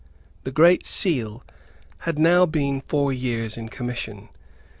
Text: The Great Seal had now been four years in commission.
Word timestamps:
The 0.45 0.51
Great 0.51 0.83
Seal 0.87 1.43
had 1.99 2.17
now 2.17 2.47
been 2.47 2.81
four 2.81 3.13
years 3.13 3.55
in 3.55 3.69
commission. 3.69 4.29